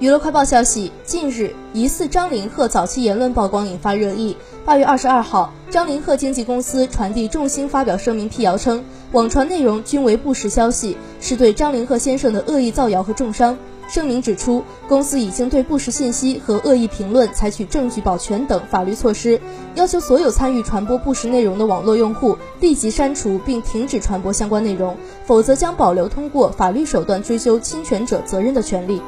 [0.00, 4.36] 娱乐快报消息：近日，疑似张凌赫早期言论曝光，引发热议。
[4.64, 13.56] 八月二十二号，张凌赫经纪公司传递众星发表声明辟谣称，网传内容均为不实消息，是对张凌赫先生的恶意造谣和重伤。
[13.86, 19.40] 声明指出，公司已经对不实信息和恶意评论采取证据保全等法律措施，
[19.74, 29.00] 要求所有参与传播不实内容的网络用户立即删除并停止传播相关内容，否则将保留通过法律手段追究侵权者责任的权利。